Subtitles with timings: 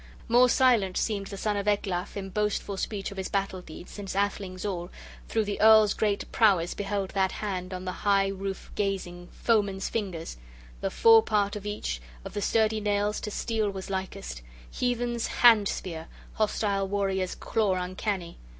[0.27, 3.91] More silent seemed the son of Ecglaf {14a} in boastful speech of his battle deeds,
[3.91, 4.89] since athelings all,
[5.29, 10.37] through the earl's great prowess, beheld that hand, on the high roof gazing, foeman's fingers,
[10.79, 14.41] the forepart of each of the sturdy nails to steel was likest,
[14.71, 18.39] heathen's "hand spear," hostile warrior's claw uncanny.